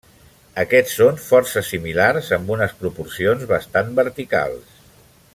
[0.61, 4.73] Aquests són força similars amb unes proporcions bastant verticals.